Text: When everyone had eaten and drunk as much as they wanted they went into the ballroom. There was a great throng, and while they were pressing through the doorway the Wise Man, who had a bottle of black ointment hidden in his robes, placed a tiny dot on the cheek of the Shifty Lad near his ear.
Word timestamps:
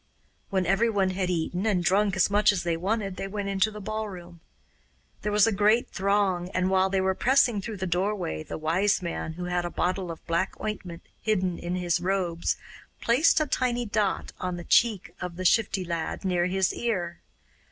When 0.49 0.65
everyone 0.65 1.11
had 1.11 1.29
eaten 1.29 1.67
and 1.67 1.83
drunk 1.83 2.15
as 2.15 2.31
much 2.31 2.51
as 2.51 2.63
they 2.63 2.75
wanted 2.75 3.17
they 3.17 3.27
went 3.27 3.49
into 3.49 3.69
the 3.69 3.79
ballroom. 3.79 4.39
There 5.21 5.31
was 5.31 5.45
a 5.45 5.51
great 5.51 5.91
throng, 5.91 6.49
and 6.55 6.71
while 6.71 6.89
they 6.89 6.99
were 7.01 7.13
pressing 7.13 7.61
through 7.61 7.77
the 7.77 7.85
doorway 7.85 8.41
the 8.41 8.57
Wise 8.57 9.03
Man, 9.03 9.33
who 9.33 9.45
had 9.45 9.63
a 9.63 9.69
bottle 9.69 10.09
of 10.09 10.25
black 10.25 10.59
ointment 10.59 11.03
hidden 11.21 11.59
in 11.59 11.75
his 11.75 11.99
robes, 12.01 12.57
placed 12.99 13.39
a 13.39 13.45
tiny 13.45 13.85
dot 13.85 14.31
on 14.39 14.57
the 14.57 14.63
cheek 14.63 15.13
of 15.21 15.35
the 15.35 15.45
Shifty 15.45 15.85
Lad 15.85 16.25
near 16.25 16.47
his 16.47 16.73
ear. 16.73 17.19